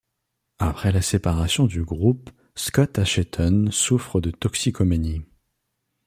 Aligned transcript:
Après 0.57 0.91
la 0.91 1.03
séparation 1.03 1.67
du 1.67 1.83
groupe, 1.83 2.31
Scott 2.55 2.97
Asheton 2.97 3.67
souffre 3.69 4.19
de 4.19 4.31
toxicomanie. 4.31 5.21